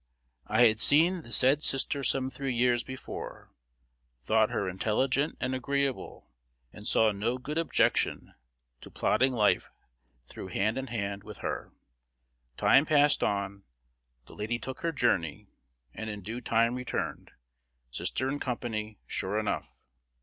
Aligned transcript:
I 0.47 0.65
had 0.65 0.79
seen 0.79 1.21
the 1.21 1.31
said 1.31 1.61
sister 1.61 2.03
some 2.03 2.31
three 2.31 2.55
years 2.55 2.81
before, 2.83 3.51
thought 4.25 4.49
her 4.49 4.67
inteligent 4.67 5.37
and 5.39 5.53
agreeable, 5.53 6.27
and 6.73 6.87
saw 6.87 7.11
no 7.11 7.37
good 7.37 7.59
objection 7.59 8.33
to 8.79 8.89
plodding 8.89 9.31
life 9.31 9.69
through 10.25 10.47
hand 10.47 10.79
in 10.79 10.87
hand 10.87 11.23
with 11.23 11.37
her. 11.45 11.71
Time 12.57 12.87
passed 12.87 13.21
on, 13.21 13.61
the 14.25 14.33
lady 14.33 14.57
took 14.57 14.79
her 14.79 14.91
journey, 14.91 15.45
and 15.93 16.09
in 16.09 16.23
due 16.23 16.41
time 16.41 16.73
returned, 16.73 17.29
sister 17.91 18.27
in 18.27 18.39
company, 18.39 18.97
sure 19.05 19.37
enough. 19.37 19.69